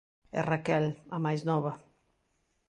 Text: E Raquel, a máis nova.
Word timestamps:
E 0.39 0.39
Raquel, 0.51 0.85
a 1.15 1.17
máis 1.25 1.41
nova. 1.49 1.71